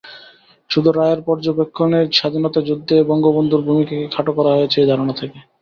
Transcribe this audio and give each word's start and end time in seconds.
শুধু 0.69 0.89
রায়ের 0.91 1.21
পর্যবেক্ষণে 1.27 1.99
স্বাধীনতাযুদ্ধে 2.17 2.95
বঙ্গবন্ধুর 3.09 3.65
ভূমিকাকে 3.67 4.05
খাটো 4.13 4.31
করা 4.37 4.51
হয়েছে 4.55 4.77
এই 4.79 4.89
ধারণা 4.91 5.13
থেকে? 5.13 5.37